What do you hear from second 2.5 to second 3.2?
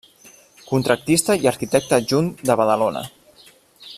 de Badalona.